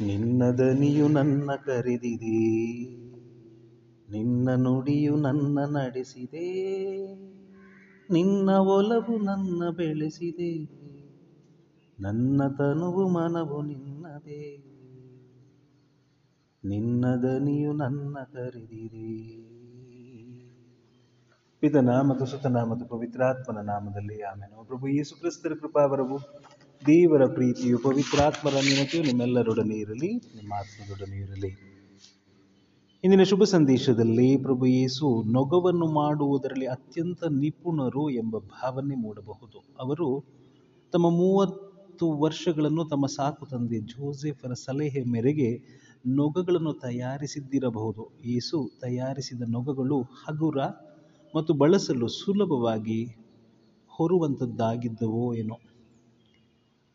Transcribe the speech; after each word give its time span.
ನಿನ್ನ 0.00 0.50
ದನಿಯು 0.50 1.08
ನನ್ನ 1.08 1.50
ಕರೆದಿದೆ. 1.64 2.56
ನಿನ್ನ 4.12 4.48
ನುಡಿಯು 4.54 5.16
ನನ್ನ 5.16 5.58
ನಡೆಸಿದೆ. 5.76 6.64
ನಿನ್ನ 8.10 8.50
ಒಲವು 8.50 9.18
ನನ್ನ 9.18 9.70
ಬೆಳೆಸಿದೆ. 9.76 10.64
ನನ್ನ 12.00 12.42
ತನುವು 12.58 13.08
ಮನವು 13.08 13.62
ನಿನ್ನದೇ. 13.62 14.56
ನಿನ್ನ 16.64 17.06
ದನಿಯು 17.06 17.72
ನನ್ನ 17.72 18.16
ಕರೆದಿದೆ. 18.32 19.44
ಪಿತನ 21.60 22.00
ಮತ್ತು 22.00 22.26
ಸುತನ 22.26 22.62
ಮತ್ತು 22.62 22.86
ಪವಿತ್ರಾತ್ಮನ 22.86 23.60
ನಾಮದಲ್ಲಿ 23.60 24.22
ಆಮೇಲೆ 24.22 24.66
ಪ್ರಭು 24.66 24.88
ಯೇಸು 24.88 25.18
ಕ್ರಿಸ್ತರ 25.18 25.52
ಕೃಪಾವರವು 25.60 26.18
ದೇವರ 26.86 27.26
ಪ್ರೀತಿಯು 27.26 27.78
ಪವಿತ್ರಾತ್ಮರ 27.78 28.52
ನೆನಪು 28.52 29.06
ನಿಮ್ಮೆಲ್ಲರೊಡನೆ 29.06 29.74
ಇರಲಿ, 29.74 30.16
ನಿಮ್ಮ 30.16 30.52
ಆತ್ಮದೊಡನೆ 30.52 31.16
ಇರಲಿ. 31.16 31.50
ಇಂದಿನ 33.04 33.22
ಶುಭ 33.22 33.44
ಸಂದೇಶದಲ್ಲಿ 33.44 34.36
ಪ್ರಭು 34.36 34.66
ಯೇಸು 34.66 35.22
ನೊಗವನ್ನು 35.26 35.86
ಮಾಡುವುದರಲ್ಲಿ 35.86 36.66
ಅತ್ಯಂತ 36.66 37.24
ನಿಪುಣರು 37.24 38.10
ಎಂಬ 38.10 38.38
ಭಾವನೆ 38.38 38.94
ಮೂಡಬಹುದು. 38.94 39.64
ಅವರು 39.78 40.24
ತಮ್ಮ 40.92 41.10
ಮೂವತ್ತು 41.10 42.12
ವರ್ಷಗಳನ್ನು 42.12 42.84
ತಮ್ಮ 42.84 43.06
ಸಾಕು 43.06 43.46
ತಂದೆ 43.46 43.80
ಜೋಸೆಫರ 43.80 44.52
ಸಲಹೆ 44.52 45.04
ಮೇರೆಗೆ 45.04 45.60
ನೊಗಗಳನ್ನು 46.06 46.72
ತಯಾರಿಸಿದ್ದಿರಬಹುದು. 46.72 48.10
ಯೇಸು 48.24 48.70
ತಯಾರಿಸಿದ 48.80 49.42
ನೊಗಗಳು 49.48 50.02
ಹಗುರ 50.02 50.58
ಮತ್ತು 51.36 51.54
ಬಳಸಲು 51.54 52.08
ಸುಲಭವಾಗಿ 52.08 53.04
ಹೊರುವಂಥದ್ದಾಗಿದ್ದವೋ 53.88 55.34
ಏನೋ. 55.34 55.58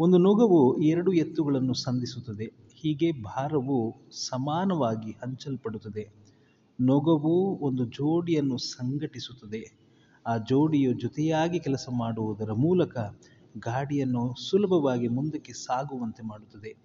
ಒಂದು 0.02 0.18
ನೊಗವು 0.18 0.82
ಎರಡು 0.82 1.14
ಎತ್ತುಗಳನ್ನು 1.14 1.74
ಸಂಧಿಸುತ್ತದೆ. 1.74 2.46
ಹೀಗೆ 2.74 3.12
ಭಾರವು 3.12 3.96
ಸಮಾನವಾಗಿ 4.12 5.12
ಹಂಚಲ್ಪಡುತ್ತದೆ. 5.12 6.14
ನೊಗವು 6.82 7.58
ಒಂದು 7.62 7.86
ಜೋಡಿಯನ್ನು 7.86 8.58
ಸಂಘಟಿಸುತ್ತದೆ. 8.58 9.80
ಆ 10.28 10.38
ಜೋಡಿಯು 10.38 10.94
ಜೊತೆಯಾಗಿ 10.94 11.60
ಕೆಲಸ 11.60 11.88
ಮಾಡುವುದರ 11.98 12.52
ಮೂಲಕ 12.54 12.98
ಗಾಡಿಯನ್ನು 13.58 14.36
ಸುಲಭವಾಗಿ 14.50 15.08
ಮುಂದಕ್ಕೆ 15.08 15.54
ಸಾಗುವಂತೆ 15.54 16.24
ಮಾಡುತ್ತದೆ. 16.24 16.76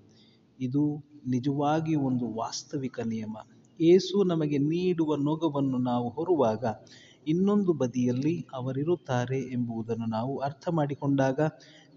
ಇದು 0.61 1.05
ನಿಜವಾಗಿ 1.27 1.95
ಒಂದು 1.95 2.35
ವಾಸ್ತವಿಕ 2.35 3.01
ನಿಯಮ. 3.01 3.37
ಏಸು 3.81 4.25
ನಮಗೆ 4.25 4.59
ನೀಡುವ 4.59 5.17
ನೊಗವನ್ನು 5.17 5.79
ನಾವು 5.79 6.09
ಹೊರುವಾಗ 6.09 6.65
ಇನ್ನೊಂದು 7.27 7.73
ಬದಿಯಲ್ಲಿ 7.73 8.47
ಅವರಿರುತ್ತಾರೆ 8.55 9.41
ಎಂಬುದನ್ನು 9.41 10.07
ನಾವು 10.07 10.39
ಅರ್ಥ 10.39 10.69
ಮಾಡಿಕೊಂಡಾಗ 10.69 11.41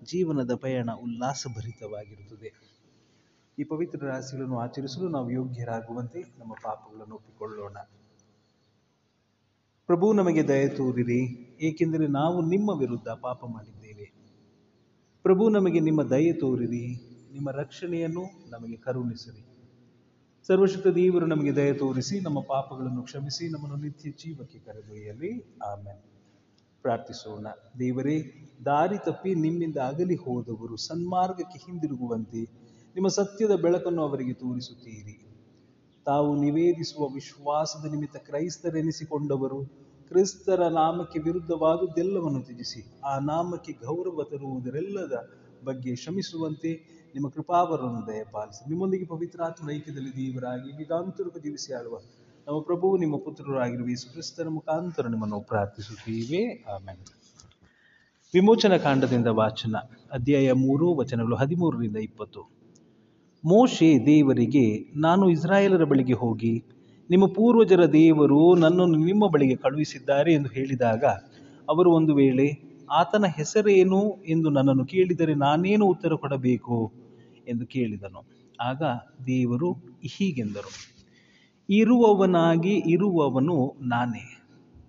ಜೀವನದ 0.03 0.55
ಪಯಣ 0.55 0.91
ಉಲ್ಲಾಸಭರಿತವಾಗಿರುತ್ತದೆ. 0.91 2.67
ಈ 3.59 3.63
ಪವಿತ್ರ 3.63 4.05
ರಾಶಿಗಳನ್ನು 4.05 4.59
ಆಚರಿಸಲು 4.59 5.09
ನಾವು 5.09 5.31
ಯೋಗ್ಯರಾಗುವಂತೆ 5.31 6.21
ನಮ್ಮ 6.39 6.53
ಪಾಪಗಳನ್ನು 6.53 7.15
ಒಪ್ಪಿಕೊಳ್ಳೋಣ. 7.15 7.77
ಪ್ರಭು, 9.85 10.13
ನಮಗೆ 10.13 10.47
ದಯ 10.47 10.67
ತೋರಿರಿ, 10.67 11.21
ಏಕೆಂದರೆ 11.61 12.07
ನಾವು 12.07 12.41
ನಿಮ್ಮ 12.41 12.79
ವಿರುದ್ಧ 12.79 13.07
ಪಾಪ 13.09 13.45
ಮಾಡಿದ್ದೇವೆ. 13.45 14.13
ಪ್ರಭು, 15.23 15.49
ನಮಗೆ 15.49 15.79
ನಿಮ್ಮ 15.79 16.03
ದಯೆ 16.03 16.33
ತೋರಿರಿ, 16.33 16.95
ನಿಮ್ಮ 17.33 17.51
ರಕ್ಷಣೆಯನ್ನು 17.51 18.49
ನಮಗೆ 18.49 18.75
ಕರುಣಿಸಿರಿ. 18.75 19.56
ಸರ್ವಶಕ್ತ 20.47 20.87
ದೇವರು 20.87 21.25
ನಮಗೆ 21.25 21.55
ದಯ 21.55 21.73
ತೋರಿಸಿ, 21.73 22.19
ನಮ್ಮ 22.19 22.39
ಪಾಪಗಳನ್ನು 22.39 23.01
ಕ್ಷಮಿಸಿ, 23.03 23.47
ನಮ್ಮನ್ನು 23.47 23.77
ನಿತ್ಯ 23.77 24.09
ಜೀವಕ್ಕೆ 24.09 24.59
ಕರೆದೊಯ್ಯಲಿ. 24.59 25.59
ಆಮೇಲೆ 25.65 26.03
ಪ್ರಾರ್ಥಿಸೋಣ. 26.81 27.47
ದೇವರೇ, 27.79 28.47
ದಾರಿ 28.65 28.97
ತಪ್ಪಿ 28.97 29.35
ನಿಮ್ಮಿಂದ 29.35 29.77
ಅಗಲಿ 29.77 30.15
ಹೋದವರು 30.15 30.75
ಸನ್ಮಾರ್ಗಕ್ಕೆ 30.77 31.57
ಹಿಂದಿರುಗುವಂತೆ 31.57 32.43
ನಿಮ್ಮ 32.95 33.07
ಸತ್ಯದ 33.07 33.51
ಬೆಳಕನ್ನು 33.51 34.01
ಅವರಿಗೆ 34.01 34.33
ತೋರಿಸುತ್ತೀರಿ. 34.33 35.35
ತಾವು 36.05 36.41
ನಿವೇದಿಸುವ 36.41 37.07
ವಿಶ್ವಾಸದ 37.13 37.91
ನಿಮಿತ್ತ 37.91 38.15
ಕ್ರೈಸ್ತರೆನಿಸಿಕೊಂಡವರು 38.15 39.65
ಕ್ರಿಸ್ತರ 40.07 40.67
ನಾಮಕ್ಕೆ 40.67 41.19
ವಿರುದ್ಧವಾದುದೆಲ್ಲವನ್ನು 41.19 42.41
ತ್ಯಜಿಸಿ, 42.43 43.01
ಆ 43.05 43.19
ನಾಮಕ್ಕೆ 43.19 43.71
ಗೌರವ 43.71 44.23
ತರುವುದರೆಲ್ಲದ 44.23 45.29
ಬಗ್ಗೆ 45.63 45.95
ಶ್ರಮಿಸುವಂತೆ 45.95 46.96
ನಿಮ್ಮ 47.15 47.29
ಕೃಪಾವರನ್ನು 47.29 48.07
ದಯಪಾಲಿಸಿ. 48.07 48.69
ನಿಮ್ಮೊಂದಿಗೆ 48.69 49.05
ಪವಿತ್ರಾತ್ಮ 49.05 49.71
ಐಕ್ಯದಲ್ಲಿ 49.71 50.11
ದೇವರಾಗಿ 50.11 50.69
ಯುಗಾಂತರಕ 50.69 51.37
ಜೀವಿಸಿ 51.37 51.73
ಆಳುವ 51.73 51.97
ನಮ್ಮ 52.47 52.59
ಪ್ರಭು, 52.59 52.97
ನಿಮ್ಮ 52.97 53.15
ಪುತ್ರರಾಗಿರುವ 53.17 53.89
ಯೇಸು 53.89 54.11
ಕ್ರಿಸ್ತರ 54.11 54.49
ಮುಖಾಂತರ 54.49 55.07
ನಿಮ್ಮನ್ನು 55.07 55.39
ಪ್ರಾರ್ಥಿಸುತ್ತೀವಿ. 55.39 56.63
ಆಮೇಲೆ 56.73 57.17
ವಿಮೋಚನ 58.33 58.77
ಕಾಂಡದಿಂದ 58.77 59.27
ವಾಚನ, 59.27 59.75
ಅಧ್ಯಾಯ 60.11 60.51
ಮೂರು, 60.51 60.95
ವಚನಗಳು 60.95 61.35
ಹದಿಮೂರರಿಂದ 61.35 61.97
ಇಪ್ಪತ್ತು. 61.97 62.41
ಮೋಶೆ 63.45 64.05
ದೇವರಿಗೆ, 64.05 64.85
ನಾನು 64.95 65.29
ಇಸ್ರಾಯೇಲರ 65.29 65.83
ಬಳಿಗೆ 65.83 66.13
ಹೋಗಿ, 66.13 66.63
ನಿಮ್ಮ 67.09 67.25
ಪೂರ್ವಜರ 67.25 67.85
ದೇವರು 67.85 68.55
ನನ್ನನ್ನು 68.55 68.97
ನಿಮ್ಮ 68.97 69.27
ಬಳಿಗೆ 69.27 69.55
ಕಳುಹಿಸಿದ್ದಾರೆ 69.55 70.33
ಎಂದು 70.33 70.49
ಹೇಳಿದಾಗ, 70.49 71.03
ಅವರು 71.69 71.91
ಒಂದು 71.91 72.15
ವೇಳೆ 72.15 72.66
ಆತನ 72.89 73.25
ಹೆಸರೇನು 73.25 74.01
ಎಂದು 74.25 74.49
ನನ್ನನ್ನು 74.49 74.85
ಕೇಳಿದರೆ 74.85 75.33
ನಾನೇನು 75.35 75.85
ಉತ್ತರ 75.85 76.13
ಕೊಡಬೇಕು 76.15 76.77
ಎಂದು 77.47 77.65
ಕೇಳಿದನು. 77.65 78.21
ಆಗ 78.59 78.83
ದೇವರು 79.27 79.71
ಹೀಗೆಂದರು, 80.05 80.71
ಇರುವವನಾಗಿ 81.69 82.75
ಇರುವವನು 82.87 83.57
ನಾನೇ. 83.81 84.25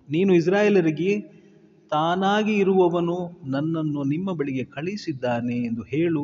ನೀನು 0.09 0.31
ಇಸ್ರಾಯೇಲರಿಗೆ 0.33 1.11
ತಾನಾಗಿ 1.91 2.55
ಇರುವವನು 2.55 3.17
ನನ್ನನ್ನು 3.45 4.03
ನಿಮ್ಮ 4.03 4.33
ಬಳಿಗೆ 4.33 4.63
ಕಳಿಸಿದ್ದಾನೆ 4.63 5.57
ಎಂದು 5.65 5.83
ಹೇಳು. 5.83 6.23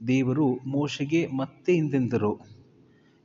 ದೇವರು 0.00 0.46
ಮೋಶೆಗೆ 0.66 1.26
ಮತ್ತೆ 1.26 1.72
ಹಿಂದೆಂದರು, 1.72 2.32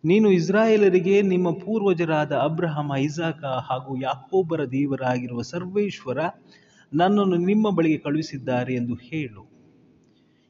ನೀನು 0.04 0.28
ಇಸ್ರಾಯೇಲರಿಗೆ 0.32 1.16
ನಿಮ್ಮ 1.22 1.48
ಪೂರ್ವಜರಾದ 1.52 2.32
ಅಬ್ರಹಮ, 2.32 2.92
ಇಸಾಕ 3.00 3.44
ಹಾಗೂ 3.44 3.92
ಯಾಕೋಬರ 4.02 4.62
ದೇವರಾಗಿರುವ 4.66 5.42
ಸರ್ವೇಶ್ವರ 5.42 6.20
ನನ್ನನ್ನು 6.94 7.38
ನಿಮ್ಮ 7.38 7.70
ಬಳಿಗೆ 7.70 7.98
ಕಳುಹಿಸಿದ್ದಾರೆ 7.98 8.74
ಎಂದು 8.74 8.94
ಹೇಳು. 8.94 9.52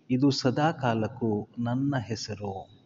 ಇದು 0.10 0.32
ಸದಾಕಾಲಕ್ಕೂ 0.32 1.48
ನನ್ನ 1.60 1.96
ಹೆಸರು. 2.08 2.82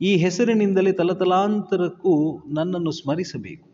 ಈ 0.00 0.16
ಹೆಸರಿನಿಂದಲೇ 0.16 0.92
ತಲತಲಾಂತರಕ್ಕೂ 0.92 2.42
ನನ್ನನ್ನು 2.48 2.90
ಸ್ಮರಿಸಬೇಕು. 2.90 3.68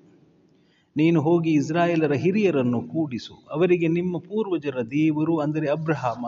ನೀನು 0.97 1.21
ಹೋಗಿ 1.21 1.51
ಇಸ್ರಾಯೇಲರ 1.51 2.13
ಹಿರಿಯರನ್ನು 2.13 2.81
ಕೂಡಿಸು. 2.83 3.35
ಅವರಿಗೆ 3.51 3.89
ನಿಮ್ಮ 3.89 4.19
ಪೂರ್ವಜರ 4.19 4.83
ದೇವರು 4.83 5.39
ಅಂದರೆ 5.39 5.69
ಅಬ್ರಹಾಮ, 5.69 6.27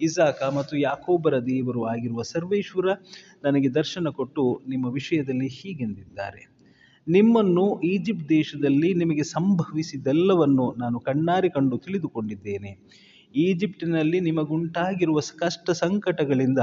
ಇಸಾಕ 0.00 0.42
ಮತ್ತು 0.42 0.76
ಯಾಕೋಬರ 0.76 1.38
ದೇವರು 1.38 1.84
ಆಗಿರುವ 1.84 2.22
ಸರ್ವೇಶ್ವರ 2.22 2.86
ನನಗೆ 3.44 3.68
ದರ್ಶನ 3.74 4.08
ಕೊಟ್ಟು 4.08 4.60
ನಿಮ್ಮ 4.68 4.92
ವಿಷಯದಲ್ಲಿ 4.92 5.48
ಹೀಗೆಂದಿದ್ದಾರೆ. 5.48 6.57
ನಿಮ್ಮನ್ನು 7.08 7.80
ಈಜಿಪ್ಟ್ 7.80 8.28
ದೇಶದಲ್ಲಿ 8.28 8.94
ನಿಮಗೆ 8.94 9.22
ಸಂಭವಿಸಿದೆಲ್ಲವನ್ನು 9.22 10.74
ನಾನು 10.78 11.00
ಕಣ್ಣಾರಿ 11.00 11.50
ಕಂಡು 11.50 11.78
ತಿಳಿದುಕೊಂಡಿದ್ದೇನೆ. 11.78 12.78
ಈಜಿಪ್ಟಿನಲ್ಲಿ 13.36 14.20
ನಿಮಗುಂಟಾಗಿರುವ 14.20 15.18
ಕಷ್ಟ 15.36 15.70
ಸಂಕಟಗಳಿಂದ 15.70 16.58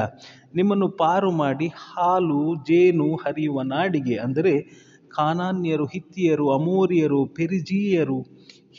ನಿಮ್ಮನ್ನು 0.56 0.90
ಪಾರು 0.90 1.32
ಮಾಡಿ 1.32 1.68
ಹಾಲು, 1.68 2.56
ಜೇನು 2.56 3.16
ಹರಿಯುವ 3.16 3.62
ನಾಡಿಗೆ, 3.62 4.16
ಅಂದರೆ 4.16 4.62
ಕಾನಾನ್ಯರು, 5.10 5.86
ಹಿತ್ತಿಯರು, 5.86 6.50
ಅಮೋರಿಯರು, 6.50 7.26
ಪೆರಿಜೀಯರು, 7.26 8.22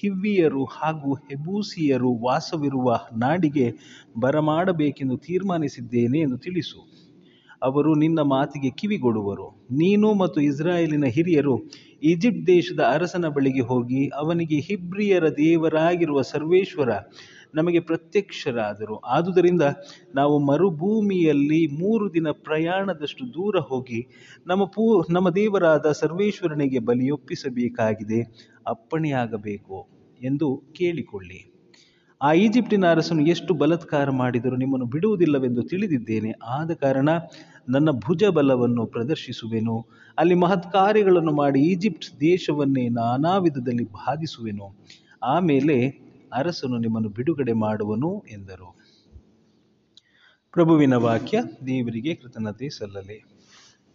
ಹಿವ್ವಿಯರು 0.00 0.65
ಹಾಗೂ 0.65 1.15
ಹೆಬೂಸಿಯರು 1.15 2.15
ವಾಸವಿರುವ 2.15 2.99
ನಾಡಿಗೆ 3.16 3.72
ಬರಮಾಡಬೇಕೆಂದು 4.21 5.16
ತೀರ್ಮಾನಿಸಿದ್ದೇನೆ 5.16 6.21
ಎಂದು 6.21 6.38
ತಿಳಿಸು. 6.38 6.96
ಅವರು 7.62 7.94
ನಿನ್ನ 7.94 8.21
ಮಾತಿಗೆ 8.21 8.71
ಕಿವಿಗೊಡುವರು 8.71 9.67
ನೀನು 9.71 10.15
ಮತ್ತು 10.15 10.41
ಇಸ್ರಾಯೇಲಿನ 10.41 11.05
ಹಿರಿಯರು 11.05 11.62
ಈಜಿಪ್ಟ್ 12.03 12.47
ದೇಶದ 12.47 12.81
ಅರಸನ 12.89 13.28
ಬಳಿಗೆ 13.28 13.61
ಹೋಗಿ 13.61 14.09
ಅವನಿಗೆ 14.09 14.61
ಹಿಬ್ರಿಯರ 14.61 15.28
ದೇವರಾಗಿರುವ 15.28 16.22
ಸರ್ವೇಶ್ವರ 16.22 16.89
ನಮಗೆ 17.55 17.81
ಪ್ರತ್ಯಕ್ಷರಾದರು. 17.81 18.97
ಆದುದರಿಂದ 18.97 19.62
ನಾವು 20.15 20.39
ಮರುಭೂಮಿಯಲ್ಲಿ 20.39 21.67
ಮೂರು 21.67 22.15
ದಿನ 22.15 22.31
ಪ್ರಯಾಣದಷ್ಟು 22.31 23.34
ದೂರ 23.34 23.56
ಹೋಗಿ 23.58 24.06
ನಮ್ಮ 24.47 24.64
ಪೂ, 24.64 25.03
ನಮ್ಮ 25.11 25.31
ದೇವರಾದ 25.31 25.91
ಸರ್ವೇಶ್ವರನಿಗೆ 25.91 26.79
ಬಲಿಯೊಪ್ಪಿಸಬೇಕಾಗಿದೆ. 26.79 28.23
ಅಪ್ಪಣೆಯಾಗಬೇಕು 28.67 29.88
ಎಂದು 30.20 30.62
ಕೇಳಿಕೊಳ್ಳಿ. 30.73 31.56
ಆ 32.23 32.33
ಈಜಿಪ್ಟಿನ 32.33 32.91
ಅರಸನು 32.91 33.27
ಎಷ್ಟು 33.27 33.55
ಬಲತ್ಕಾರ 33.55 34.11
ಮಾಡಿದರೂ 34.11 34.57
ನಿಮ್ಮನ್ನು 34.57 34.87
ಬಿಡುವುದಿಲ್ಲವೆಂದು 34.87 35.63
ತಿಳಿದಿದ್ದೇನೆ. 35.63 36.33
ಆದ 36.45 36.71
ಕಾರಣ 36.71 37.09
ನನ್ನ 37.69 37.91
ಭುಜ 37.91 38.25
ಬಲವನ್ನು 38.25 38.87
ಪ್ರದರ್ಶಿಸುವೆನು. 38.87 39.87
ಅಲ್ಲಿ 40.19 40.35
ಮಹತ್ 40.35 40.73
ಕಾರ್ಯಗಳನ್ನು 40.73 41.33
ಮಾಡಿ 41.33 41.61
ಈಜಿಪ್ಟ್ 41.61 42.21
ದೇಶವನ್ನೇ 42.21 42.89
ನಾನಾ 42.89 43.37
ವಿಧದಲ್ಲಿ 43.37 43.85
ಬಾಧಿಸುವೆನು 43.85 44.77
ಆಮೇಲೆ 45.23 45.89
ಅರಸನು 46.33 46.79
ನಿಮ್ಮನ್ನು 46.79 47.09
ಬಿಡುಗಡೆ 47.09 47.53
ಮಾಡುವನು 47.53 48.25
ಎಂದರು. 48.31 48.77
ಪ್ರಭುವಿನ 50.53 50.95
ವಾಕ್ಯ, 50.95 51.43
ದೇವರಿಗೆ 51.67 52.15
ಕೃತಜ್ಞತೆ 52.15 52.69
ಸಲ್ಲಲಿ. 52.69 53.25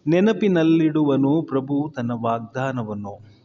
ನೆನಪಿನಲ್ಲಿಡುವನು 0.07 1.41
ಪ್ರಭು 1.41 1.93
ತನ್ನ 1.95 2.11
ವಾಗ್ದಾನವನ್ನು. 2.11 3.40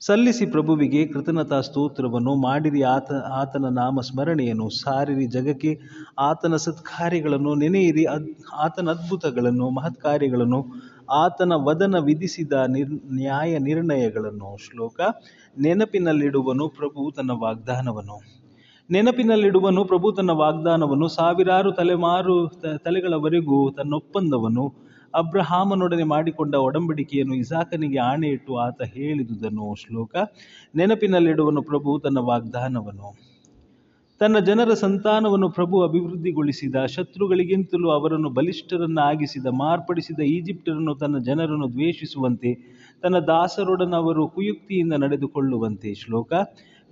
ಸಲ್ಲಿಸಿ 0.00 0.46
ಪ್ರಭುವಿಗೆ 0.46 1.06
ಕೃತಜ್ಞತಾ 1.06 1.60
ಸ್ತೋತ್ರವನ್ನು 1.60 2.34
ಮಾಡಿರಿ. 2.34 2.82
ಆತ, 2.82 3.12
ಆತನ 3.12 3.64
ನಾಮ 3.74 4.00
ಸ್ಮರಣೆಯನ್ನು 4.00 4.68
ಸಾರಿರಿ. 4.70 5.26
ಜಗಕ್ಕೆ 5.26 5.80
ಆತನ 6.18 6.56
ಸತ್ಕಾರ್ಯಗಳನ್ನು 6.56 7.54
ನೆನೆಯಿರಿ. 7.54 8.04
ಅದ್, 8.04 8.28
ಆತನ 8.54 8.90
ಅದ್ಭುತಗಳನ್ನು, 8.90 9.70
ಮಹತ್ಕಾರ್ಯಗಳನ್ನು 9.70 10.60
ಆತನ 11.12 11.52
ವದನ 11.54 11.98
ವಿಧಿಸಿದ 11.98 12.52
ನಿರ್, 12.68 12.94
ನ್ಯಾಯ 13.14 13.58
ನಿರ್ಣಯಗಳನ್ನು 13.58 14.56
ಶ್ಲೋಕ 14.56 15.00
ನೆನಪಿನಲ್ಲಿಡುವನು 15.58 16.68
ಪ್ರಭು 16.68 17.10
ತನ್ನ 17.16 17.30
ವಾಗ್ದಾನವನ್ನು. 17.30 18.18
ನೆನಪಿನಲ್ಲಿಡುವನು 18.90 19.84
ಪ್ರಭು 19.84 20.12
ತನ್ನ 20.12 20.30
ವಾಗ್ದಾನವನ್ನು 20.30 21.08
ಸಾವಿರಾರು 21.08 21.72
ತಲೆಮಾರು 21.72 22.36
ತಲೆಗಳವರೆಗೂ 22.78 23.70
ತನ್ನ 23.70 23.94
ಒಪ್ಪಂದವನ್ನು 23.94 24.85
ಅಬ್ರಹಾಮನೊಡನೆ 25.16 26.04
ಮಾಡಿಕೊಂಡ 26.04 26.54
ಒಡಂಬಡಿಕೆಯನ್ನು 26.60 27.34
ಇಸಾಕನಿಗೆ 27.34 27.98
ಆಣೆಯಿಟ್ಟು 28.06 28.54
ಆತ 28.56 28.88
ಹೇಳಿದುದನ್ನು 28.94 29.68
ಶ್ಲೋಕ 29.74 30.16
ನೆನಪಿನಲ್ಲಿಡುವನು 30.74 31.62
ಪ್ರಭು 31.62 31.98
ತನ್ನ 31.98 32.20
ವಾಗ್ದಾನವನ್ನು 32.24 33.10
ತನ್ನ 34.20 34.38
ಜನರ 34.38 34.74
ಸಂತಾನವನ್ನು 34.74 35.48
ಪ್ರಭು 35.48 35.82
ಅಭಿವೃದ್ಧಿಗೊಳಿಸಿದ, 35.82 36.86
ಶತ್ರುಗಳಿಗಿಂತಲೂ 36.86 37.90
ಅವರನ್ನು 37.90 38.30
ಬಲಿಷ್ಠರನ್ನಾಗಿಸಿದ, 38.30 39.46
ಮಾರ್ಪಡಿಸಿದ 39.46 40.20
ಈಜಿಪ್ಟರನ್ನು 40.20 40.94
ತನ್ನ 40.94 41.18
ಜನರನ್ನು 41.18 41.72
ದ್ವೇಷಿಸುವಂತೆ, 41.72 42.54
ತನ್ನ 43.02 43.18
ದಾಸರೊಡನವರು 43.18 44.28
ಕುಯುಕ್ತಿಯಿಂದ 44.28 44.92
ನಡೆದುಕೊಳ್ಳುವಂತೆ 44.92 45.94
ಶ್ಲೋಕ. 45.94 46.32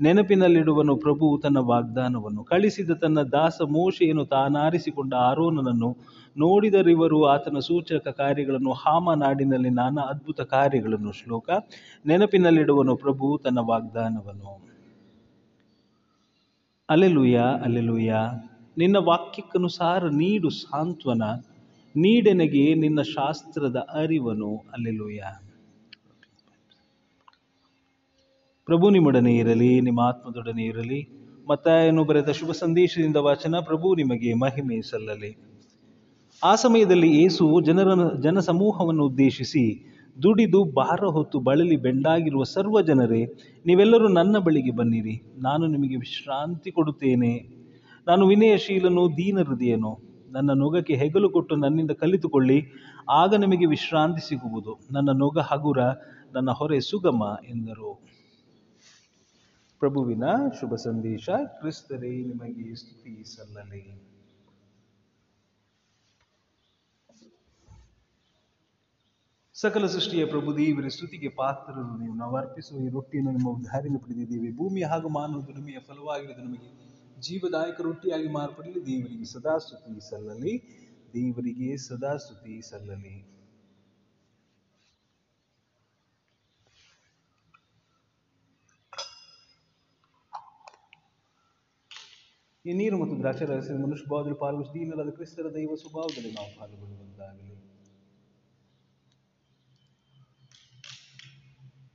ನೆನಪಿನಲ್ಲಿಡುವನು 0.00 0.96
ಪ್ರಭು 0.96 1.40
ತನ್ನ 1.42 1.58
ವಾಗ್ದಾನವನ್ನು. 1.58 2.44
ಕಳಿಸಿದ 2.44 2.90
ತನ್ನ 2.90 3.22
ದಾಸ 3.22 3.58
ಮೋಶೆಯನ್ನು 3.68 4.24
ತಾನಾರಿಸಿಕೊಂಡ 4.24 5.14
ಆರೋನನನ್ನು 5.14 5.96
ನೋಡಿದರಿವರು 6.36 7.26
ಆತನ 7.26 7.58
ಸೂಚಕ 7.58 8.08
ಕಾರ್ಯಗಳನ್ನು 8.08 8.72
ಹಾಮ 8.72 9.14
ನಾಡಿನಲ್ಲಿ 9.14 9.70
ನಾನಾ 9.70 10.02
ಅದ್ಭುತ 10.02 10.40
ಕಾರ್ಯಗಳನ್ನು 10.40 11.12
ಶ್ಲೋಕ. 11.12 11.50
ನೆನಪಿನಲ್ಲಿಡುವನು 12.06 12.96
ಪ್ರಭು 12.96 13.40
ತನ್ನ 13.44 13.58
ವಾಗ್ದಾನವನ್ನು. 13.58 14.73
ಅಲೆಲುಯ 16.88 17.38
ಅಲೆಲುಯ 17.38 18.12
ನಿನ್ನ 18.78 18.96
ವಾಕ್ಯಕ್ಕನುಸಾರ 18.96 20.04
ನೀಡು 20.04 20.50
ಸಾಂತ್ವನ. 20.50 21.22
ನೀಡೆನಗೆ 21.96 22.74
ನಿನ್ನ 22.74 23.02
ಶಾಸ್ತ್ರದ 23.02 23.76
ಅರಿವನು. 23.76 24.56
ಅಲೆಲುಯ 24.56 25.20
ಪ್ರಭು 28.64 28.90
ನಿಮ್ಮೊಡನೆ 28.90 29.36
ಇರಲಿ, 29.36 29.80
ನಿಮ್ಮ 29.80 30.00
ಆತ್ಮದೊಡನೆ 30.00 30.64
ಇರಲಿ. 30.64 31.08
ಮತ್ತಾಯನು 31.48 32.04
ಬರೆದ 32.04 32.30
ಶುಭ 32.30 32.50
ಸಂದೇಶದಿಂದ 32.50 33.16
ವಾಚನ 33.16 33.54
ಪ್ರಭು 33.60 33.94
ನಿಮಗೆ 33.94 34.34
ಮಹಿಮೆ 34.34 34.82
ಸಲ್ಲಲಿ. 34.82 35.36
ಆ 36.44 36.54
ಸಮಯದಲ್ಲಿ 36.54 37.22
ಏಸು 37.22 37.60
ಜನರ 37.60 38.18
ಜನಸಮೂಹವನ್ನು 38.20 39.04
ಉದ್ದೇಶಿಸಿ 39.04 39.93
ದುಡಿದು 40.22 40.64
ಭಾರ 40.64 41.04
ಹೊತ್ತು 41.04 41.40
ಬಳಲಿ 41.40 41.76
ಬೆಂಡಾಗಿರುವ 41.76 42.42
ಸರ್ವ 42.42 42.80
ಜನರೇ, 42.80 43.24
ನೀವೆಲ್ಲರೂ 43.66 44.08
ನನ್ನ 44.08 44.38
ಬಳಿಗೆ 44.38 44.70
ಬನ್ನಿರಿ. 44.70 45.22
ನಾನು 45.36 45.66
ನಿಮಗೆ 45.66 45.96
ವಿಶ್ರಾಂತಿ 45.96 46.70
ಕೊಡುತ್ತೇನೆ. 46.70 47.48
ನಾನು 48.06 48.26
ವಿನಯಶೀಲನು 48.26 49.16
ದೀನ 49.16 49.38
ಹೃದಯನು 49.38 49.98
ನನ್ನ 50.30 50.50
ನೊಗಕ್ಕೆ 50.50 50.94
ಹೆಗಲು 50.94 51.30
ಕೊಟ್ಟು 51.30 51.56
ನನ್ನಿಂದ 51.56 51.90
ಕಲಿತುಕೊಳ್ಳಿ. 51.90 52.62
ಆಗ 53.10 53.34
ನಿಮಗೆ 53.34 53.66
ವಿಶ್ರಾಂತಿ 53.66 54.28
ಸಿಗುವುದು. 54.28 54.78
ನನ್ನ 54.92 55.08
ನೊಗ 55.12 55.38
ಹಗುರ, 55.38 55.78
ನನ್ನ 56.34 56.50
ಹೊರೆ 56.50 56.80
ಸುಗಮ 56.80 57.38
ಎಂದರು. 57.48 58.06
ಪ್ರಭುವಿನ 59.78 60.24
ಶುಭ 60.60 60.74
ಸಂದೇಶ, 60.74 61.28
ಕ್ರಿಸ್ತರೇ, 61.44 62.24
ನಿಮಗೆ 62.24 62.74
ಸ್ತುತಿ 62.74 63.36
ಸಲ್ಲಲಿ. 63.36 64.13
ಸಕಲ 69.56 69.86
ಸೃಷ್ಟಿಯ 69.86 70.24
ಪ್ರಭು, 70.24 70.56
ದೇವರ 70.56 70.88
ಸ್ತುತಿಗೆ 70.88 71.28
ಪಾತ್ರರು 71.28 71.98
ನೀವು. 71.98 72.14
ನಾವು 72.14 72.36
ಅರ್ಪಿಸುವ 72.36 72.78
ಈ 72.80 72.88
ರೊಟ್ಟಿಯನ್ನು 72.88 73.30
ನಿಮ್ಮ 73.30 73.48
ಉದ್ಧಾರಿನ 73.48 73.96
ಪಡೆದಿದ್ದೇವೆ. 73.96 74.56
ಭೂಮಿ 74.56 74.82
ಹಾಗೂ 74.82 75.08
ಮಾನವ 75.08 75.40
ನಿಮಗೆ 75.54 75.78
ಫಲವಾಗಿರುವುದು 75.78 76.42
ನಮಗೆ. 76.42 76.68
ಜೀವದಾಯಕ 77.18 77.80
ರೊಟ್ಟಿಯಾಗಿ 77.80 78.28
ಮಾರ್ಪಡಲಿ. 78.28 78.86
ದೇವರಿಗೆ 78.86 79.24
ಸದಾ 79.24 79.58
ಸ್ತುತಿ 79.58 80.00
ಸಲ್ಲಲಿ. 80.10 80.54
ದೇವರಿಗೆ 81.14 81.76
ಸದಾ 81.76 82.16
ಸ್ತುತಿ 82.16 82.62
ಸಲ್ಲಲಿ. 82.62 83.14
ಈ 92.64 92.72
ನೀರು 92.72 92.98
ಮತ್ತು 92.98 93.18
ದ್ರಾಕ್ಷರ 93.18 93.52
ಮನುಷ್ಯ 93.76 94.04
ಭಾವದಲ್ಲಿ 94.10 94.38
ಪಾಲ್ಗೊಳಿಸಿ 94.38 94.74
ದೀನರಾದ 94.74 95.08
ಕ್ರಿಸ್ತರ 95.08 95.46
ದೈವ 95.54 95.74
ಸ್ವಭಾವದಲ್ಲಿ 95.74 96.32
ನಾವು 96.32 96.50
ಪಾಲ್ಗೊಳ್ಳುವಂತಾಗಲಿ. 96.60 97.53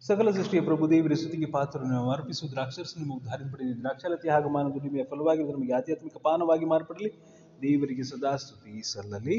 ಸಕಲ 0.09 0.29
ಸೃಷ್ಟಿಯ 0.31 0.61
ಪ್ರಭು 0.67 0.83
ದೇವರ 0.91 1.13
ಸ್ತುತಿಗೆ 1.13 1.47
ಪಾತ್ರ 1.55 1.79
ನಾವು 1.89 2.07
ಅರ್ಪಿಸುವ 2.11 2.47
ದ್ರಾಕ್ಷರಸ 2.53 2.93
ನಿಮಗೆ 2.97 3.15
ಉದ್ಧಾರದ 3.17 3.47
ಪಡೆದ 3.51 3.73
ದ್ರಾಕ್ಷಾಲತಿ 3.81 4.27
ಹಾಗೂ 4.33 4.47
ಮಾನವ 4.55 4.71
ದುಡಿಮೆಯ 4.75 5.03
ಫಲವಾಗಿ 5.03 5.43
ನಮಗೆ 5.49 5.73
ಆಧ್ಯಾತ್ಮಿಕ 5.79 6.17
ಪಾನವಾಗಿ 6.27 6.65
ಮಾರ್ಪಡಲಿ. 6.71 7.09
ದೇವರಿಗೆ 7.57 8.03
ಸದಾ 8.03 8.31
ಸ್ತುತಿ 8.35 8.73
ಸಲ್ಲಲಿ, 8.91 9.37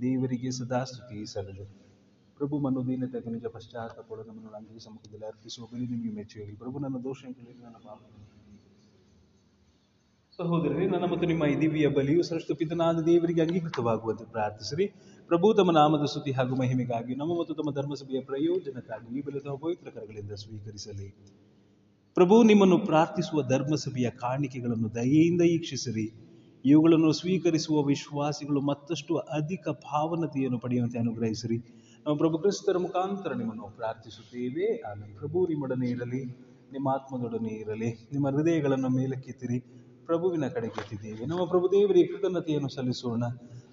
ದೇವರಿಗೆ 0.00 0.50
ಸದಾ 0.58 0.80
ಸ್ತುತಿ 0.84 1.18
ಸಲ್ಲಲಿ. 1.34 1.66
ಪ್ರಭು 2.38 2.58
ಮನೋದೀನತೆ 2.64 3.30
ನಿಜ 3.36 3.46
ಪಶ್ಚಾತ್ತಾಪಗಳು 3.56 4.24
ನಮ್ಮನ್ನು 4.28 4.56
ಅಂಗಡಿ 4.60 4.82
ಸಮ್ಮುಖದಲ್ಲಿ 4.86 5.26
ಅರ್ಪಿಸುವ 5.26 5.66
ಬಲಿ 5.72 5.86
ನಿಮಗೆ 6.06 6.56
ಪ್ರಭು, 6.62 6.76
ನನ್ನ 6.86 6.98
ದೋಷ 7.08 7.22
ನನ್ನ 7.66 7.78
ಪಾಪ 7.86 8.00
ಸಹೋದರಿ 10.38 10.84
ನನ್ನ 10.86 11.06
ಮತ್ತು 11.12 11.26
ನಿಮ್ಮ 11.26 11.44
ದಿವ್ಯ 11.60 11.86
ಬಲಿಯು 11.94 12.22
ಸೃಷ್ಟ 12.22 12.50
ಪಿತನಾದ 12.58 12.98
ದೇವರಿಗೆ 13.06 13.40
ಅಂಗೀಕೃತವಾಗುವಂತೆ 13.44 14.26
ಪ್ರಾರ್ಥಿಸಿರಿ. 14.34 14.86
ಪ್ರಭು 15.28 15.54
ತಮ್ಮ 15.54 15.70
ನಾಮದ 15.70 16.04
ಸ್ತುತಿ 16.04 16.32
ಹಾಗೂ 16.32 16.56
ಮಹಿಮೆಗಾಗಿ 16.56 17.14
ನಮ್ಮ 17.14 17.40
ಮತ್ತು 17.40 17.54
ತಮ್ಮ 17.54 17.70
ಧರ್ಮಸಭೆಯ 17.74 18.20
ಪ್ರಯೋಜನಕ್ಕಾಗಿ 18.20 19.18
ಈ 19.18 19.22
ಬಲಿತ 19.22 19.46
ಪವಿತ್ರ 19.46 20.34
ಸ್ವೀಕರಿಸಲಿ. 20.34 21.08
ಪ್ರಭು, 22.14 22.42
ನಿಮ್ಮನ್ನು 22.42 22.78
ಪ್ರಾರ್ಥಿಸುವ 22.78 23.42
ಧರ್ಮಸಭೆಯ 23.42 24.10
ಕಾಣಿಕೆಗಳನ್ನು 24.10 24.94
ದಯೆಯಿಂದ 24.94 25.42
ಈಕ್ಷಿಸಿರಿ 25.42 26.12
ಇವುಗಳನ್ನು 26.64 27.12
ಸ್ವೀಕರಿಸುವ 27.12 27.82
ವಿಶ್ವಾಸಿಗಳು 27.82 28.60
ಮತ್ತಷ್ಟು 28.60 29.16
ಅಧಿಕ 29.16 29.68
ಭಾವನತೆಯನ್ನು 29.68 30.58
ಪಡೆಯುವಂತೆ 30.58 30.98
ಅನುಗ್ರಹಿಸಿರಿ. 30.98 31.56
ನಾವು 32.06 32.18
ಪ್ರಭು 32.18 32.38
ಕ್ರಿಸ್ತರ 32.38 32.78
ಮುಖಾಂತರ 32.78 33.32
ನಿಮ್ಮನ್ನು 33.32 33.76
ಪ್ರಾರ್ಥಿಸುತ್ತೇವೆ. 33.76 34.80
ಆಮೇಲೆ 34.80 35.14
ಪ್ರಭು, 35.18 35.46
ನಿಮ್ಮೊಡನೆ 35.46 35.90
ಇರಲಿ, 35.90 36.24
ನಿಮ್ಮ 36.72 36.88
ಆತ್ಮದೊಡನೆ 36.88 37.54
ಇರಲಿ, 37.54 38.08
ನಿಮ್ಮ 38.12 38.28
ಹೃದಯಗಳನ್ನು 38.28 38.88
ಮೇಲಕ್ಕೆತ್ತಿರಿ. 38.88 39.58
ಪ್ರಭುವಿನ 40.06 40.48
ಕಡೆಗೆತ್ತಿದ್ದೇವೆ 40.48 41.26
ನಮ್ಮ 41.26 41.44
ಪ್ರಭು 41.44 41.68
ದೇವರಿಗೆ 41.72 42.06
ಕೃತಜ್ಞತೆಯನ್ನು 42.06 42.68
ಸಲ್ಲಿಸೋಣ. 42.68 43.24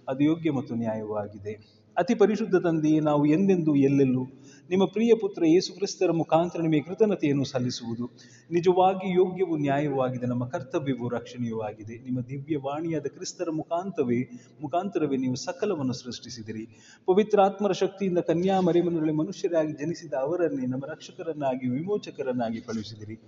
ಅದು 0.10 0.24
ಯೋಗ್ಯ 0.24 0.52
ಮತ್ತು 0.52 0.76
ನ್ಯಾಯವಾಗಿದೆ. 0.76 1.76
ಅತಿ 1.98 2.16
ಪರಿಶುದ್ಧ 2.16 2.56
ತಂದೆಯೇ, 2.56 3.00
ನಾವು 3.00 3.26
ಎಂದೆಂದೂ 3.26 3.76
ಎಲ್ಲೆಲ್ಲೂ? 3.76 4.24
ನಿಮ್ಮ 4.70 4.86
ಪ್ರಿಯ 4.86 5.14
ಪುತ್ರ 5.22 5.44
ಯೇಸು 5.46 5.74
ಕ್ರಿಸ್ತರ 5.74 6.12
ಮುಖಾಂತರ 6.12 6.62
ನಿಮಗೆ 6.62 6.82
ಕೃತಜ್ಞತೆಯನ್ನು 6.82 7.44
ಸಲ್ಲಿಸುವುದು. 7.44 8.12
ನಿಜವಾಗಿ 8.52 9.14
ಯೋಗ್ಯವು 9.14 9.58
ನ್ಯಾಯವಾಗಿದೆ. 9.58 10.26
ನಮ್ಮ 10.26 10.48
ಕರ್ತವ್ಯವು 10.48 11.10
ರಕ್ಷಣೆಯೂ 11.10 11.60
ಆಗಿದೆ 11.60 12.04
ನಿಮ್ಮ 12.04 12.22
ದಿವ್ಯ 12.22 12.58
ವಾಣಿಯಾದ 12.58 13.06
ಕ್ರಿಸ್ತರ 13.06 13.50
ಮುಖಾಂತವೇ, 13.52 14.30
ಮುಖಾಂತರವೇ 14.62 15.18
ನೀವು 15.18 15.36
ಸಕಲವನ್ನು 15.36 15.94
ಸೃಷ್ಟಿಸಿದಿರಿ. 15.94 16.66
ಪವಿತ್ರಾತ್ಮರ 17.06 17.72
ಶಕ್ತಿಯಿಂದ 17.72 18.18
ಕನ್ಯಾ 18.18 18.60
ಮರಿಮನಲ್ಲಿ 18.60 19.14
ಮನುಷ್ಯರಾಗಿ 19.14 19.74
ಜನಿಸಿದ 19.74 20.14
ಅವರನ್ನೇ 20.14 20.66
ನಮ್ಮ 20.66 20.86
ರಕ್ಷಕರನ್ನಾಗಿ, 20.86 21.68
ವಿಮೋಚಕರನ್ನಾಗಿ 21.70 22.62
ಕಳುಹಿಸಿದಿರಿ. 22.62 23.20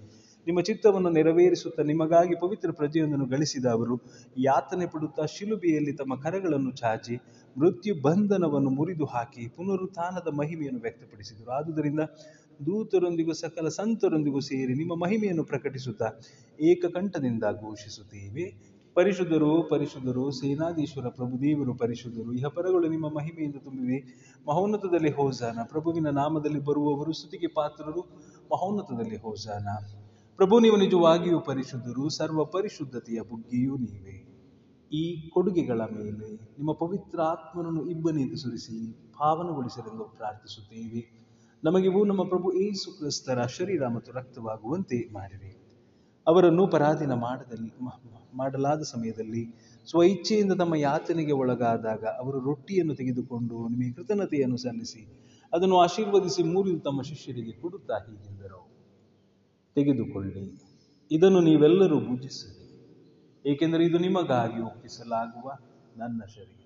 ನಿಮ್ಮ 0.48 0.62
ಚಿತ್ತವನ್ನು 0.62 1.10
ನೆರವೇರಿಸುತ್ತಾ 1.10 1.84
ನಿಮಗಾಗಿ 1.84 2.36
ಪವಿತ್ರ 2.36 2.72
ಪ್ರಜೆಯೊಂದನ್ನು 2.72 3.25
ಗಳಿಸಿದ 3.25 3.66
ಅವರು, 3.66 4.01
ಯಾತನೆ 4.38 4.86
ಪಡುತ್ತಾ 4.86 5.25
ಶಿಲುಬೆಯಲ್ಲಿ 5.25 5.94
ತಮ್ಮ 5.94 6.16
ಕರಗಳನ್ನು 6.16 6.72
ಚಾಚಿ, 6.72 7.16
ಮೃತ್ಯು 7.58 8.01
ಬಂಧನವನ್ನು 8.01 8.70
ಮುರಿದು 8.70 9.06
ಹಾಕಿ 9.06 9.48
ಪುನರುತ್ಥಾನದ 9.48 10.27
ಮಹಿಮೆಯನ್ನು 10.34 10.80
ವ್ಯಕ್ತಪಡಿಸಿದರು. 10.80 11.51
ಆದುದರಿಂದ 11.51 12.00
ದೂತರೊಂದಿಗೂ 12.66 13.34
ಸಕಲ 13.34 13.68
ಸಂತರೊಂದಿಗೂ 13.68 14.39
ಸೇರಿ 14.39 14.74
ನಿಮ್ಮ 14.74 14.94
ಮಹಿಮೆಯನ್ನು 14.96 15.44
ಪ್ರಕಟಿಸುತ್ತಾ 15.44 16.08
ಏಕಕಂಠದಿಂದ 16.62 17.44
ಘೋಷಿಸುತ್ತೇವೆ. 17.44 18.77
ಪರಿಶುದ್ಧರು 18.96 19.63
ಪರಿಶುದ್ಧರು, 19.63 20.32
ಸೇನಾಧೀಶ್ವರ 20.32 21.08
ಪ್ರಭುದೇವರು 21.08 21.74
ಪರಿಶುದ್ಧರು 21.74 22.34
ಇಹ 22.34 22.46
ಪರಗಳು 22.46 22.88
ನಿಮ್ಮ 22.88 23.08
ಮಹಿಮೆಯಿಂದ 23.08 23.56
ತುಂಬಿವೆ. 23.56 24.00
ಮಹೋನ್ನತದಲ್ಲಿ 24.48 25.12
ಹೋಜಾನ, 25.12 25.60
ಪ್ರಭುವಿನ 25.63 26.10
ನಾಮದಲ್ಲಿ 26.10 26.60
ಬರುವವರು 26.60 27.13
ಸ್ತುತಿಗೆ 27.13 27.48
ಪಾತ್ರರು. 27.48 28.01
ಮಹೋನ್ನತದಲ್ಲಿ 28.51 29.18
ಹೋಜಾನ. 29.18 29.68
ಪ್ರಭು, 30.39 30.60
ನೀವು 30.60 30.77
ನಿಜವಾಗಿಯೂ 30.77 31.39
ಪರಿಶುದ್ಧರು, 31.39 32.10
ಸರ್ವ 32.10 32.44
ಪರಿಶುದ್ಧತೆಯ 32.46 33.20
ಬುಗ್ಗಿಯೂ 33.22 33.77
ನೀವೇ. 33.77 34.17
ಈ 34.91 35.29
ಕೊಡುಗೆಗಳ 35.29 35.82
ಮೇಲೆ 35.82 36.27
ನಿಮ್ಮ 36.58 36.72
ಪವಿತ್ರ 36.72 37.22
ಆತ್ಮನನ್ನು 37.22 37.89
ಇಬ್ಬನಿಂದ 37.89 38.34
ಸುರಿಸಿ 38.34 38.77
ಪಾವನಗೊಳಿಸಲೆಂದು 38.91 40.06
ಪ್ರಾರ್ಥಿಸುತ್ತೇವೆ. 40.17 41.01
ನಮಗಿವು 41.63 42.06
ನಮ್ಮ 42.06 42.24
ಪ್ರಭು 42.24 42.53
ಏಸು 42.53 42.91
ಕ್ರಿಸ್ತರ 42.98 43.46
ಶರೀರ 43.46 43.88
ಮತ್ತು 43.88 44.12
ರಕ್ತವಾಗುವಂತೆ 44.12 45.13
ಮಾಡಿರಿ. 45.13 45.51
ಅವರನ್ನು 46.27 46.67
ಪರಾಧೀನ 46.67 47.13
ಮಾಡದಲ್ಲಿ 47.13 47.72
ಮಾಡಲಾದ 48.38 48.82
ಸಮಯದಲ್ಲಿ 48.82 49.44
ಸ್ವ 49.88 50.03
ಇಚ್ಛೆಯಿಂದ 50.03 50.53
ತಮ್ಮ 50.53 50.75
ಯಾತನೆಗೆ 50.75 51.32
ಒಳಗಾದಾಗ 51.32 52.06
ಅವರು 52.06 52.39
ರೊಟ್ಟಿಯನ್ನು 52.39 52.96
ತೆಗೆದುಕೊಂಡು 52.96 53.67
ನಿಮಗೆ 53.67 53.91
ಕೃತಜ್ಞತೆಯನ್ನು 53.94 54.58
ಸಲ್ಲಿಸಿ, 54.58 55.03
ಅದನ್ನು 55.53 55.77
ಆಶೀರ್ವದಿಸಿ 55.77 56.44
ಮೂರಿದು 56.44 56.79
ತಮ್ಮ 56.79 57.01
ಶಿಷ್ಯರಿಗೆ 57.01 57.56
ಕೊಡುತ್ತಾ 57.62 57.98
ಹೀಗೆಂದರು. 57.98 58.76
ತೆಗೆದುಕೊಳ್ಳಿ. 59.77 60.46
ಇದನ್ನು 61.12 61.41
ನೀವೆಲ್ಲರೂ 61.41 62.00
ಪೂಜಿಸಿರಿ 62.00 62.63
ಏಕೆಂದರೆ 63.46 63.84
ಇದು 63.86 63.98
ನಿಮಗಾಗಿ 63.98 64.60
ಒಪ್ಪಿಸಲಾಗುವ 64.62 65.48
ನನ್ನ 65.96 66.22
ಶರೀರ. 66.25 66.63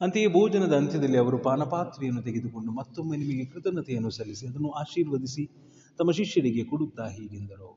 ಅಂತೆಯೇ 0.00 0.26
ಭೋಜನದ 0.26 0.74
ಅಂತ್ಯದಲ್ಲಿ 0.76 1.18
ಅವರು 1.18 1.38
ಪಾನಪಾತ್ರೆಯನ್ನು 1.38 2.22
ತೆಗೆದುಕೊಂಡು 2.22 2.72
ಮತ್ತೊಮ್ಮೆ 2.72 3.16
ನಿಮಗೆ 3.16 3.44
ಕೃತಜ್ಞತೆಯನ್ನು 3.44 4.10
ಸಲ್ಲಿಸಿ, 4.10 4.44
ಅದನ್ನು 4.46 4.70
ಆಶೀರ್ವದಿಸಿ 4.70 5.44
ತಮ್ಮ 5.98 6.10
ಶಿಷ್ಯರಿಗೆ 6.10 6.64
ಕೊಡುತ್ತಾ 6.64 7.06
ಹೀಗೆಂದರು. 7.08 7.70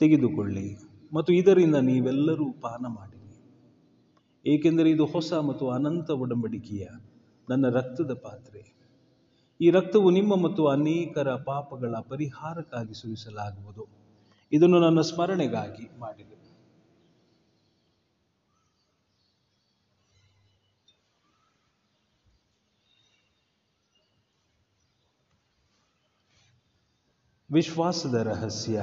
ತೆಗೆದುಕೊಳ್ಳಿ 0.00 0.66
ಮತ್ತು 1.12 1.32
ಇದರಿಂದ 1.32 1.74
ನೀವೆಲ್ಲರೂ 1.74 2.52
ಪಾನ 2.52 2.86
ಮಾಡಿರಿ 2.88 3.30
ಏಕೆಂದರೆ 4.46 4.90
ಇದು 4.90 5.04
ಹೊಸ 5.06 5.32
ಮತ್ತು 5.32 5.70
ಅನಂತ 5.70 6.10
ಒಡಂಬಡಿಕೆಯ 6.10 6.86
ನನ್ನ 7.50 7.68
ರಕ್ತದ 7.68 8.14
ಪಾತ್ರೆ. 8.14 8.72
ಈ 9.60 9.70
ರಕ್ತವು 9.70 10.10
ನಿಮ್ಮ 10.10 10.36
ಮತ್ತು 10.36 10.66
ಅನೇಕರ 10.66 11.34
ಪಾಪಗಳ 11.34 11.94
ಪರಿಹಾರಕ್ಕಾಗಿ 12.08 12.94
ಸುರಿಸಲಾಗುವುದು. 12.94 13.86
ಇದನ್ನು 14.52 14.80
ನನ್ನ 14.80 15.00
ಸ್ಮರಣೆಗಾಗಿ 15.00 15.98
ಮಾಡಿದೆ. 15.98 16.32
ವಿಶ್ವಾಸದ 27.52 28.14
ರಹಸ್ಯ. 28.14 28.82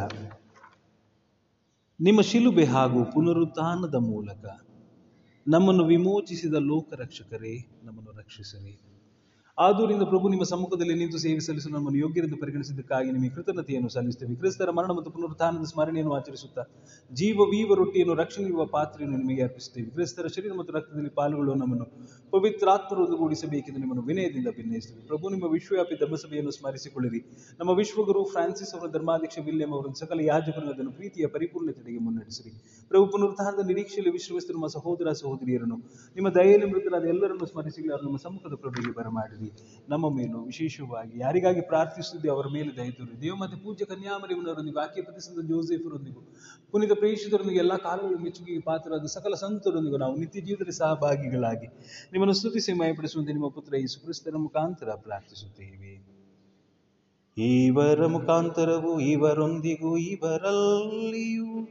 ನಿಮ್ಮ 2.02 2.22
ಶಿಲುಬೆ 2.22 2.66
ಹಾಗೂ 2.66 3.06
ಪುನರುತ್ಥಾನದ 3.06 3.96
ಮೂಲಕ 3.96 4.69
ನಮ್ಮನ್ನು 5.52 5.86
ವಿಮೋಚಿಸಿದ 5.86 6.54
ಲೋಕರಕ್ಷಕರೇ 6.54 7.70
ನಮ್ಮನ್ನು 7.84 8.12
ರಕ್ಷಿಸಲಿ. 8.12 8.99
ಆದೂರಿಂದ 9.60 10.04
ಪ್ರಭು 10.04 10.30
ನಿಮ್ಮ 10.30 10.44
ಸಮ್ಮುಖದಲ್ಲಿ 10.44 10.94
ನಿಂತು 10.94 11.18
ಸೇವೆ 11.18 11.40
ಸಲ್ಲಿಸಲು 11.40 11.74
ನಮ್ಮನ್ನು 11.74 12.00
ಯೋಗ್ಯರೆಂದು 12.00 12.38
ಪರಿಗಣಿಸಿದ್ದಕ್ಕಾಗಿ 12.38 13.12
ನಿಮಗೆ 13.12 13.30
ಕೃತಜ್ಞತೆಯನ್ನು 13.30 13.90
ಸಲ್ಲಿಸುತ್ತೇವೆ. 13.90 14.36
ಕ್ರಿಸ್ತರ 14.36 14.72
ಮರಣ 14.72 14.92
ಮತ್ತು 14.92 15.12
ಪುನರುತ್ಥಾನದ 15.12 15.64
ಸ್ಮರಣೆಯನ್ನು 15.64 16.14
ಆಚರಿಸುತ್ತಾ 16.14 16.64
ಜೀವ 17.14 17.38
ವೀವ 17.38 17.74
ರೊಟ್ಟಿಯನ್ನು 17.74 18.14
ರಕ್ಷಣೆಯುವ 18.14 18.66
ಪಾತ್ರೆಯನ್ನು 18.66 19.18
ನಿಮಗೆ 19.18 19.44
ಅರ್ಪಿಸುತ್ತೇವೆ. 19.44 19.90
ಕ್ರಿಸ್ತರ 19.90 20.28
ಶರೀರ 20.28 20.54
ಮತ್ತು 20.54 20.74
ರಕ್ತದಲ್ಲಿ 20.74 21.10
ಪಾಲ್ಗೊಳ್ಳುವ 21.10 21.56
ನಮ್ಮನ್ನು 21.56 21.88
ಪವಿತ್ರಾತ್ಮರು 22.32 23.06
ಒಂದುಗೂಡಿಸಬೇಕೆಂದು 23.06 23.80
ನಿಮ್ಮನ್ನು 23.80 24.04
ವಿನಯದಿಂದ 24.04 24.48
ಭಿನ್ನಯಿಸುತ್ತೇವೆ. 24.56 25.08
ಪ್ರಭು, 25.08 25.30
ನಿಮ್ಮ 25.30 25.44
ವಿಶ್ವವ್ಯಾಪಿ 25.52 25.96
ಧರ್ಮಸಭೆಯನ್ನು 25.96 26.52
ಸ್ಮರಿಸಿಕೊಳ್ಳಿರಿ. 26.52 27.22
ನಮ್ಮ 27.60 27.72
ವಿಶ್ವಗುರು 27.72 28.24
ಫ್ರಾನ್ಸಿಸ್ 28.24 28.76
ಅವರ 28.76 28.90
ಧರ್ಮಾಧ್ಯಕ್ಷ 28.92 29.38
ವಿಲಿಯಂ 29.46 29.74
ಅವರನ್ನು 29.74 30.00
ಸಕಲ 30.00 30.20
ಯಾಜಕರನ್ನು 30.22 30.74
ಅದನ್ನು 30.74 30.92
ಪ್ರೀತಿಯ 30.92 31.28
ಪರಿಪೂರ್ಣತೆಗೆ 31.28 32.00
ಮುನ್ನಡೆಸಿರಿ. 32.00 32.54
ಪ್ರಭು, 32.88 33.08
ಪುನರುತ್ಥಾನದ 33.08 33.68
ನಿರೀಕ್ಷೆಯಲ್ಲಿ 33.68 34.12
ವಿಶ್ವವಿಸ್ತಿರುವ 34.12 34.68
ಸಹೋದರ 34.68 35.12
ಸಹೋದರಿಯರನ್ನು, 35.12 35.78
ನಿಮ್ಮ 36.16 36.30
ದಯೆಯಲ್ಲಿ 36.30 36.70
ಮೃತರಾದ 36.72 37.04
ಎಲ್ಲರನ್ನು 37.04 37.46
ಸ್ಮರಿಸಿ 37.46 37.90
ಅವರು 37.90 38.06
ನಮ್ಮ 38.06 38.18
ಸಮ್ಮುಖದ 38.18 38.56
ಪ್ರಭುಗೆ 38.56 38.94
ಬರಮಾಡಿರಿ. 38.94 39.49
ನಮ್ಮ 39.90 40.06
ಮೇಲೂ 40.18 40.40
ವಿಶೇಷವಾಗಿ 40.42 41.20
ಯಾರಿಗಾಗಿ 41.20 41.62
ಪ್ರಾರ್ಥಿಸುತ್ತಿದ್ದೆ 41.62 42.30
ಅವರ 42.30 42.48
ಮೇಲೆ 42.54 42.78
ದಯ 42.78 42.90
ತೋರಿ. 42.92 43.22
ದೇವ 43.22 43.36
ಮತ್ತೆ 43.36 43.58
ಪೂಜ್ಯ 43.64 43.86
ಕನ್ಯಾಮರಿವನವರೊಂದಿಗೂ 43.86 44.80
ಆಕೆ 44.80 45.02
ಪ್ರತಿಸಿದ 45.02 45.46
ಜೋಸೆಫರೊಂದಿಗೂ, 45.48 46.22
ಪುನೀತ 46.72 46.92
ಪ್ರೇಷಿತರೊಂದಿಗೆ 46.92 47.60
ಎಲ್ಲ 47.60 47.76
ಕಾಲಗಳು 47.76 48.18
ಮೆಚ್ಚುಗೆಗೆ 48.18 48.62
ಪಾತ್ರರಾದ 48.62 49.06
ಸಕಲ 49.06 49.34
ಸಂತರೊಂದಿಗೂ 49.34 49.98
ನಾವು 49.98 50.16
ನಿತ್ಯ 50.16 50.42
ಜೀವನದಲ್ಲಿ 50.42 50.78
ಸಹಭಾಗಿಗಳಾಗಿ 50.78 51.68
ನಿಮ್ಮನ್ನು 52.12 52.34
ಸ್ತುತಿಸಿ 52.34 52.74
ಮಯಪಡಿಸುವಂತೆ 52.74 53.32
ನಿಮ್ಮ 53.32 53.50
ಪುತ್ರ 53.50 53.76
ಯೇಸು 53.76 53.94
ಸುಕ್ರಿಸ್ತರ 53.94 54.38
ಮುಖಾಂತರ 54.38 54.90
ಪ್ರಾರ್ಥಿಸುತ್ತೇವೆ. 54.94 55.94
ಇವರ 57.38 58.06
ಮುಖಾಂತರವು 58.06 59.00
ಇವರೊಂದಿಗೂ 59.00 59.98
ಇವರಲ್ಲಿಯೂ 59.98 61.68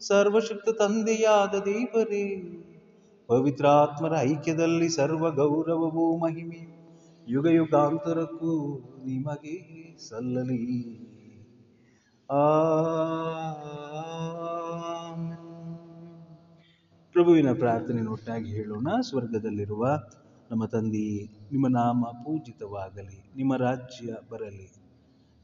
ಸರ್ವಶಕ್ತ 0.00 0.68
ತಂದೆಯಾದ 0.68 1.54
ದೇವರೇ, 1.64 2.24
ಪವಿತ್ರಾತ್ಮರ 3.26 4.14
ಐಕ್ಯದಲ್ಲಿ 4.18 4.88
ಸರ್ವ 4.88 5.30
ಗೌರವವೂ 5.30 6.16
ಮಹಿಮೆಯು 6.16 6.77
ಯುಗ 7.30 7.46
ಯುಗಾಂತರಕ್ಕೂ 7.46 8.78
ನಿಮಗೆ 9.04 9.54
ಸಲ್ಲಲಿ. 10.08 11.08
ಆಮೆನ್. 12.30 12.98
ಪ್ರಭುವಿನ 17.12 17.52
ಪ್ರಾರ್ಥನೆ 17.52 18.06
ಒಟ್ಟಾಗಿ 18.06 18.50
ಹೇಳೋಣ. 18.50 18.88
ಸ್ವರ್ಗದಲ್ಲಿರುವ 19.00 19.86
ನಮ್ಮ 20.50 20.64
ತಂದೆಯೇ 20.64 21.24
ನಿಮ್ಮ 21.52 21.68
ನಾಮ 21.68 22.04
ಪೂಜಿತವಾಗಲಿ, 22.24 23.32
ನಿಮ್ಮ 23.36 23.56
ರಾಜ್ಯ 23.56 24.16
ಬರಲಿ. 24.30 24.72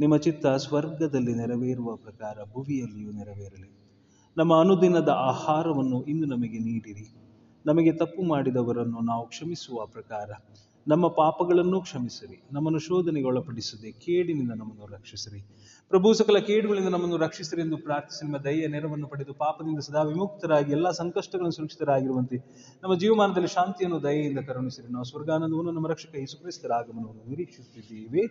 ನಿಮ್ಮ 0.00 0.16
ಚಿತ್ತ 0.16 0.46
ಸ್ವರ್ಗದಲ್ಲಿ 0.46 1.34
ನೆರವೇರುವ 1.34 1.96
ಪ್ರಕಾರ 1.96 2.38
ಭುವಿಯಲ್ಲಿಯೂ 2.52 3.12
ನೆರವೇರಲಿ. 3.12 3.70
ನಮ್ಮ 4.36 4.60
ಅನುದಿನದ 4.60 5.08
ಆಹಾರವನ್ನು 5.08 6.04
ಇಂದು 6.04 6.26
ನಮಗೆ 6.26 6.58
ನೀಡಿರಿ. 6.58 7.14
ನಮಗೆ 7.66 7.92
ತಪ್ಪು 7.92 8.22
ಮಾಡಿದವರನ್ನು 8.22 9.00
ನಾವು 9.00 9.26
ಕ್ಷಮಿಸುವ 9.26 9.86
ಪ್ರಕಾರ 9.86 10.30
ನಮ್ಮ 10.86 11.08
ಪಾಪಗಳನ್ನು 11.08 11.80
ಕ್ಷಮಿಸಿರಿ, 11.80 12.36
ನಮ್ಮನ್ನು 12.52 12.78
ಶೋಧನೆಗೆ 12.78 13.26
ಒಳಪಡಿಸದೆ 13.26 13.90
ಕೇಡಿನಿಂದ 13.92 14.50
ನಮ್ಮನ್ನು 14.50 14.86
ರಕ್ಷಿಸಿರಿ. 14.86 15.40
ಪ್ರಭು 15.90 16.08
ಸಕಲ 16.14 16.38
ಕೇಡುಗಳಿಂದ 16.38 16.88
ನಮ್ಮನ್ನು 16.88 17.16
ರಕ್ಷಿಸಿರಿ 17.16 17.62
ಎಂದು 17.62 17.76
ಪ್ರಾರ್ಥಿಸಿ, 17.76 18.24
ನಿಮ್ಮ 18.26 18.38
ದಯೆಯ 18.38 18.66
ನೆರವನ್ನು 18.66 19.08
ಪಡೆದು 19.08 19.34
ಪಾಪದಿಂದ 19.34 19.78
ಸದಾ 19.78 20.02
ವಿಮುಕ್ತರಾಗಿ 20.02 20.72
ಎಲ್ಲ 20.72 20.90
ಸಂಕಷ್ಟಗಳನ್ನು 20.90 21.50
ಸುರಕ್ಷಿತರಾಗಿರುವಂತೆ 21.50 22.38
ನಮ್ಮ 22.82 22.94
ಜೀವಮಾನದಲ್ಲಿ 22.98 23.48
ಶಾಂತಿಯನ್ನು, 23.48 24.02
ದಯೆಯಿಂದ 24.02 24.38
ಕರುಣಿಸಿರಿ. 24.38 24.92
ನಾವು 24.92 25.04
ಸ್ವರ್ಗಾನಂದವನ್ನು, 25.04 25.72
ನಮ್ಮ 25.72 25.88
ರಕ್ಷಕ 25.88 26.14
ಯೇಸುಕ್ರಿಸ್ತರ 26.14 26.72
ಆಗಮನವನ್ನು 26.72 27.24
ನಿರೀಕ್ಷಿಸುತ್ತಿದ್ದೇವೆ. 27.28 28.24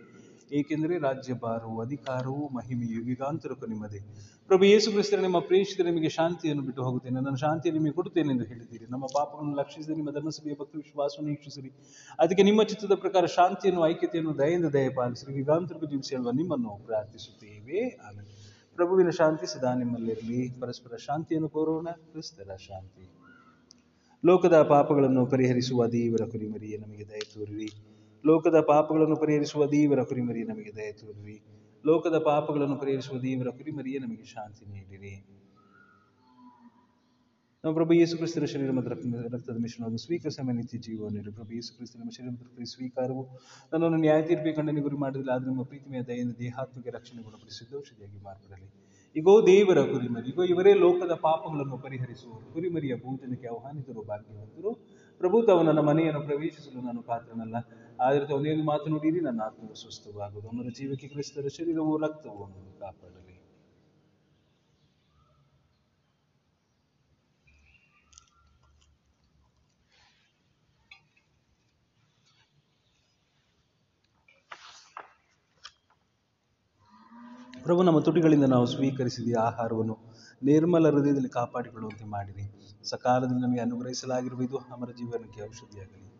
ಏಕೆಂದರೆ 0.52 0.98
ರಾಜ್ಯಭಾರವು 0.98 1.80
ಅಧಿಕಾರವು 1.80 2.48
ಮಹಿಮೆಯು 2.48 3.08
ಯುಗಾಂತರಕ್ಕೂ 3.08 3.66
ನಿಮ್ಮದೇ. 3.66 3.98
ಪ್ರಭು 4.46 4.64
ಯೇಸು 4.64 4.90
ಕ್ರಿಸ್ತರ 4.90 5.20
ನಿಮ್ಮ 5.20 5.38
ಪ್ರೇಷಿತ 5.38 5.80
ನಿಮಗೆ 5.80 6.08
ಶಾಂತಿಯನ್ನು 6.08 6.62
ಬಿಟ್ಟು 6.62 6.82
ಹೋಗುತ್ತೇನೆ. 6.82 7.20
ನನ್ನ 7.20 7.34
ಶಾಂತಿ 7.34 7.70
ನಿಮಗೆ 7.70 7.92
ಕೊಡುತ್ತೇನೆ 7.92 8.30
ಎಂದು 8.30 8.44
ಹೇಳಿದ್ದೀರಿ. 8.44 8.86
ನಮ್ಮ 8.90 9.06
ಪಾಪಗಳನ್ನು 9.06 9.56
ಲಕ್ಷಿಸಿ 9.56 9.94
ನಿಮ್ಮ 9.94 10.10
ಧರ್ಮಸಭೆಯ 10.10 10.54
ಭಕ್ತಿ 10.60 10.78
ವಿಶ್ವಾಸವನ್ನು 10.78 11.30
ವೀಕ್ಷಿಸಿರಿ. 11.30 11.72
ಅದಕ್ಕೆ 12.18 12.42
ನಿಮ್ಮ 12.42 12.62
ಚಿತ್ತದ 12.62 12.94
ಪ್ರಕಾರ 12.94 13.26
ಶಾಂತಿಯನ್ನು, 13.26 13.86
ಐಕ್ಯತೆಯನ್ನು, 13.86 14.38
ದಯೆಯಿಂದ 14.38 14.64
ದಯಪಾಲಿಸಿರಿ 14.64 15.38
ಯುಗಾಂತರಕ್ಕೂ 15.38 15.86
ಜೀವಿಸಿ 15.86 16.16
ಹೇಳುವ 16.16 16.30
ನಿಮ್ಮನ್ನು 16.30 16.80
ಪ್ರಾರ್ಥಿಸುತ್ತೇವೆ. 16.86 17.88
ಆಮೇಲೆ 17.88 18.44
ಪ್ರಭುವಿನ 18.76 19.10
ಶಾಂತಿ 19.10 19.46
ಸದಾ 19.46 19.74
ನಿಮ್ಮಲ್ಲಿರಲಿ. 19.74 20.48
ಪರಸ್ಪರ 20.60 20.96
ಶಾಂತಿಯನ್ನು 20.96 21.48
ಕೋರೋಣ. 21.48 21.88
ಕ್ರಿಸ್ತರ 21.90 22.56
ಶಾಂತಿ. 22.56 23.08
ಲೋಕದ 24.26 24.62
ಪಾಪಗಳನ್ನು 24.62 25.26
ಪರಿಹರಿಸುವ 25.26 25.86
ದೇವರ 25.86 26.24
ಕುರಿಮರಿಯೇ, 26.24 26.76
ನಮಗೆ 26.76 27.08
ದಯ 27.08 27.18
ತೋರಿರಿ. 27.18 27.93
ಲೋಕದ 28.26 28.60
ಪಾಪಗಳನ್ನು 28.60 29.16
ಪರಿಹರಿಸುವ 29.16 29.66
ದೇವರ 29.66 30.02
ಕುರಿಮರಿಯೇ 30.02 30.46
ನಮಗೆ 30.46 30.76
ದಯ 30.76 30.92
ತೋರಿರಿ 30.92 31.44
ಲೋಕದ 31.86 32.18
ಪಾಪಗಳನ್ನು 32.18 32.76
ಪರಿಹರಿಸುವ 32.76 33.18
ದೇವರ 33.18 33.48
ಕುರಿಮರಿಯೇ 33.50 33.98
ನಮಗೆ 33.98 34.24
ಶಾಂತಿ 34.24 34.70
ನೀಡಿರಿ. 34.70 35.24
ನಮ್ಮ 37.64 37.74
ಪ್ರಭು 37.74 37.92
ಯೇಸು 37.92 38.16
ಕ್ರಿಸ್ತರ 38.16 38.44
ಶರೀರ 38.44 38.70
ಮತ್ತು 38.70 38.90
ರಕ್ತ 38.90 39.34
ರಕ್ತದ 39.34 39.56
ಮಿಶ್ರಣವನ್ನು 39.60 39.98
ಸ್ವೀಕರಿಸ 39.98 40.40
ನಿತ್ಯ 40.40 40.78
ಜೀವವನ್ನು 40.78 41.32
ಪ್ರಭು 41.32 41.54
ಯೇಸು 41.54 41.76
ಕ್ರಿಸ್ತರ 41.76 42.00
ಶರೀರ 42.16 42.64
ಸ್ವೀಕಾರವು 42.64 43.28
ನನ್ನನ್ನು 43.72 43.96
ನ್ಯಾಯ 43.96 44.22
ತೀರ್ಪಿ 44.22 44.80
ಗುರಿ 44.80 44.96
ಮಾಡಿದಿಲ್ಲ 44.96 45.30
ಆದರೆ 45.30 45.48
ನಮ್ಮ 45.48 45.62
ಪ್ರೀತಿಮೆಯ 45.62 46.02
ದಯೆಯಿಂದ 46.02 46.32
ದೇಹಾತ್ಮಕ 46.32 46.86
ರಕ್ಷಣೆ 46.86 47.22
ಗುಣಪಡಿಸಿ 47.22 47.76
ಔಷಧಿಯಾಗಿ 47.76 48.24
ಮಾರ್ಪಡಲಿ. 48.24 48.68
ಈಗೋ 49.16 49.46
ದೇವರ 49.46 49.82
ಕುರಿಮರಿ, 49.82 50.30
ಇಗೋ 50.30 50.44
ಇವರೇ 50.44 50.74
ಲೋಕದ 50.74 51.14
ಪಾಪಗಳನ್ನು 51.14 51.78
ಪರಿಹರಿಸುವರು 51.78 52.52
ಕುರಿಮರಿಯ 52.52 52.96
ಭೋಜನಕ್ಕೆ 52.96 53.46
ಆಹ್ವಾನಿತರು, 53.46 54.02
ಭಾಗ್ಯವಂತರು. 54.02 54.93
ಪ್ರಭು 55.24 55.42
ತಾವು 55.42 55.62
ನನ್ನ 55.62 55.78
ಮನೆಯನ್ನು 55.78 56.20
ಪ್ರವೇಶಿಸಲು 56.22 56.80
ನಾನು 56.80 57.02
ಪಾತ್ರನಲ್ಲ. 57.02 57.56
ಆದರೆ 58.00 58.34
ಒಂದು 58.34 58.64
ಮಾತು 58.64 58.90
ನೋಡಿರಿ, 58.90 59.20
ನನ್ನ 59.20 59.40
ಆತ್ಮವು 59.42 59.74
ಸ್ವಸ್ಥವಾಗುವುದು. 59.74 60.48
ಅವನ 60.48 60.72
ಜೀವಕ್ಕೆ 60.78 61.08
ಕ್ರಿಸ್ತರ 61.08 61.48
ಶರೀರವು 61.48 61.96
ರಕ್ತವು 61.98 62.44
ಅವನನ್ನು 62.44 62.78
ಕಾಪಾಡಲಿ. 62.78 63.34
ಪ್ರಭು, 77.62 77.82
ನಮ್ಮ 77.82 78.00
ತುಟಿಗಳಿಂದ 78.00 78.44
ನಾವು 78.44 78.66
ಸ್ವೀಕರಿಸಿದ 78.66 79.36
ಆಹಾರವನ್ನು 79.40 79.96
ನಿರ್ಮಲ 80.42 80.90
ಹೃದಯದಲ್ಲಿ 80.90 81.28
ಕಾಪಾಡಿಕೊಳ್ಳುವಂತೆ 81.28 82.04
ಮಾಡಿರಿ. 82.04 82.44
ಸಕಾಲದಲ್ಲಿ 82.84 83.42
ನಮಗೆ 83.42 83.60
ಅನುಗ್ರಹಿಸಲಾಗಿರುವ 83.60 84.42
ಇದು 84.42 84.56
ಅಮರ 84.56 84.90
ಜೀವನಕ್ಕೆ 84.90 85.42
ಔಷಧಿಯಾಗಲಿ. 85.42 86.13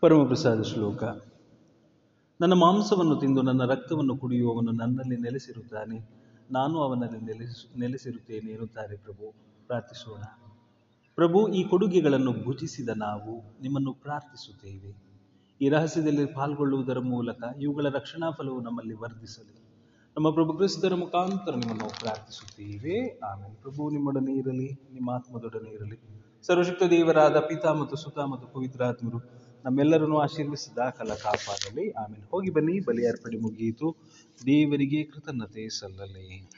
ಪರಮಪ್ರಸಾದ 0.00 0.62
ಶ್ಲೋಕ. 0.62 1.04
ನನ್ನ 2.40 2.52
ಮಾಂಸವನ್ನು 2.52 3.16
ತಿಂದು 3.16 3.42
ನನ್ನ 3.42 3.64
ರಕ್ತವನ್ನು 3.64 4.16
ಕುಡಿಯುವವನು 4.16 4.72
ನನ್ನಲ್ಲಿ 4.72 5.16
ನೆಲೆಸಿರುತ್ತಾನೆ. 5.16 6.10
ನಾನು 6.50 6.82
ಅವನಲ್ಲಿ 6.82 7.20
ನೆಲೆಸಿ, 7.20 7.80
ನೆಲೆಸಿರುತ್ತೇನೆ 7.80 8.50
ಎನ್ನುತ್ತಾರೆ 8.50 8.96
ಪ್ರಭು. 8.96 9.34
ಪ್ರಾರ್ಥಿಸೋಣ. 9.66 10.22
ಪ್ರಭು, 11.14 11.48
ಈ 11.48 11.64
ಕೊಡುಗೆಗಳನ್ನು 11.64 12.32
ಭುಜಿಸಿದ 12.44 12.88
ನಾವು 12.96 13.62
ನಿಮ್ಮನ್ನು 13.62 13.92
ಪ್ರಾರ್ಥಿಸುತ್ತೇವೆ. 13.92 14.96
ಈ 15.60 15.68
ರಹಸ್ಯದಲ್ಲಿ 15.68 16.26
ಪಾಲ್ಗೊಳ್ಳುವುದರ 16.26 16.98
ಮೂಲಕ 16.98 17.42
ಇವುಗಳ 17.60 17.88
ರಕ್ಷಣಾ 17.88 18.30
ಫಲವು 18.30 18.60
ನಮ್ಮಲ್ಲಿ 18.60 18.94
ವರ್ಧಿಸಲಿ. 18.94 19.62
ನಮ್ಮ 20.16 20.30
ಪ್ರಭು 20.30 20.52
ಕ್ರಿಸ್ತರ 20.52 20.94
ಮುಖಾಂತರ 20.94 21.54
ನಿಮ್ಮನ್ನು 21.54 22.00
ಪ್ರಾರ್ಥಿಸುತ್ತೇವೆ. 22.00 23.18
ಆಮೇಲೆ 23.18 23.54
ಪ್ರಭು, 23.54 23.90
ನಿಮ್ಮೊಡನೆ 23.90 24.32
ಇರಲಿ, 24.32 24.72
ನಿಮ್ಮ 24.92 25.10
ಆತ್ಮದೊಡನೆ 25.10 25.70
ಇರಲಿ. 25.70 25.98
ಸರ್ವಶಕ್ತ 26.42 26.82
ದೇವರಾದ 26.90 27.36
ಪಿತಾ 27.36 27.72
ಮತ್ತು 27.72 27.96
ಸುತ 27.96 28.18
ಮತ್ತು 28.18 28.48
ಪವಿತ್ರಾತ್ಮರು 28.48 29.49
ನಮ್ಮೆಲ್ಲರನ್ನು 29.64 30.18
ಆಶೀರ್ವಿಸಿದ 30.18 30.78
ಕಲ 30.78 31.14
ಕಾಪಾಡಲಿ. 31.14 31.90
ಆಮೇಲೆ 31.90 32.24
ಹೋಗಿ 32.30 32.50
ಬನ್ನಿ. 32.50 32.80
ಬಲಿ 32.80 33.08
ಅರ್ಪಣೆ 33.08 33.36
ಮುಗಿಯಿತು. 33.36 33.96
ದೇವರಿಗೆ 34.46 35.04
ಕೃತಜ್ಞತೆ 35.04 35.68
ಸಲ್ಲಲಿ. 35.68 36.50